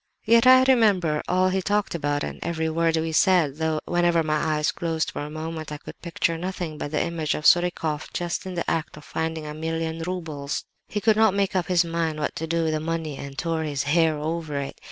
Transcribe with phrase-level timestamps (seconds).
[0.25, 4.57] "Yet I remember all he talked about, and every word we said, though whenever my
[4.57, 8.47] eyes closed for a moment I could picture nothing but the image of Surikoff just
[8.47, 10.65] in the act of finding a million roubles.
[10.87, 13.61] He could not make up his mind what to do with the money, and tore
[13.61, 14.73] his hair over it.